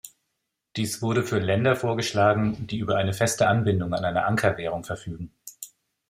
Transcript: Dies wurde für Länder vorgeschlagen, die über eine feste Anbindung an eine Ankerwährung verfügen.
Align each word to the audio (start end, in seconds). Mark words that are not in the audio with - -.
Dies 0.77 1.03
wurde 1.03 1.21
für 1.21 1.37
Länder 1.37 1.75
vorgeschlagen, 1.75 2.65
die 2.65 2.79
über 2.79 2.97
eine 2.97 3.13
feste 3.13 3.47
Anbindung 3.47 3.93
an 3.93 4.03
eine 4.03 4.25
Ankerwährung 4.25 4.83
verfügen. 4.83 5.31